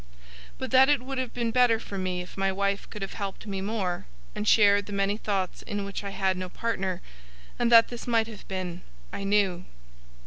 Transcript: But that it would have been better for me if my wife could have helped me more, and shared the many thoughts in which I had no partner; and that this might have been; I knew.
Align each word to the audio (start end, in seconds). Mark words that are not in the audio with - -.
But 0.57 0.71
that 0.71 0.89
it 0.89 1.03
would 1.03 1.19
have 1.19 1.31
been 1.31 1.51
better 1.51 1.79
for 1.79 1.95
me 1.95 2.21
if 2.23 2.35
my 2.35 2.51
wife 2.51 2.89
could 2.89 3.03
have 3.03 3.13
helped 3.13 3.45
me 3.45 3.61
more, 3.61 4.07
and 4.33 4.47
shared 4.47 4.87
the 4.87 4.93
many 4.93 5.15
thoughts 5.15 5.61
in 5.61 5.85
which 5.85 6.03
I 6.03 6.09
had 6.09 6.37
no 6.37 6.49
partner; 6.49 7.01
and 7.59 7.71
that 7.71 7.89
this 7.89 8.07
might 8.07 8.25
have 8.25 8.47
been; 8.47 8.81
I 9.13 9.23
knew. 9.23 9.63